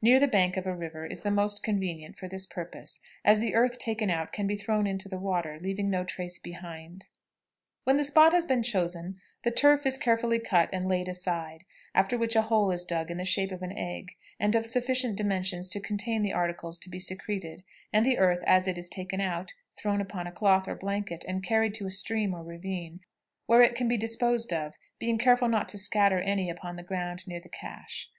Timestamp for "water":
5.18-5.58